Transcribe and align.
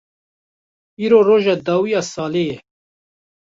Îro 1.03 1.19
roja 1.27 1.55
dawî 1.65 1.89
ya 1.93 2.01
salê 2.13 2.43
ye. 2.49 2.57